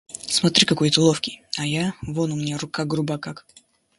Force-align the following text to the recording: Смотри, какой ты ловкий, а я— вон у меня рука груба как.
Смотри, 0.35 0.65
какой 0.65 0.89
ты 0.89 0.99
ловкий, 0.99 1.43
а 1.59 1.63
я— 1.63 1.93
вон 2.01 2.31
у 2.31 2.35
меня 2.35 2.57
рука 2.57 2.85
груба 2.85 3.19
как. 3.19 3.45